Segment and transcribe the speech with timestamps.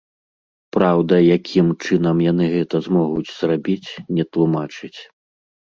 [0.75, 3.89] Праўда, якім чынам яны гэта змогуць зрабіць,
[4.19, 4.97] не тлумачыць.